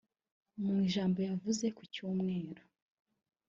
[0.61, 2.63] Mu ijambo yavuze ku Cyumweru